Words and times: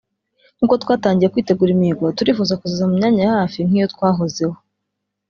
nk’uko 0.55 0.75
twatangiye 0.83 1.29
kwitegura 1.33 1.71
imihigo 1.73 2.05
turifuza 2.17 2.57
kuzaza 2.59 2.87
mu 2.89 2.93
myanya 2.99 3.21
ya 3.25 3.33
hafi 3.37 3.59
nk’iyo 3.67 3.87
twahozeho 3.93 4.55